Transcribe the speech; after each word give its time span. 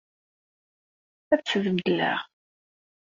Ad 1.33 1.39
tt-beddleɣ. 1.41 2.19